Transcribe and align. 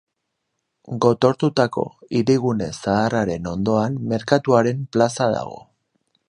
Gotortutako 1.05 1.83
hirigune 2.19 2.71
zaharraren 2.79 3.51
ondoan 3.53 4.01
Merkatuaren 4.15 4.83
Plaza 4.97 5.29
dago. 5.37 5.63